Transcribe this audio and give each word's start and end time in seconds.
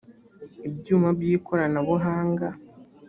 ibyuma 0.67 1.07
by’ 1.17 1.27
ikoranabuhanga 1.37 2.47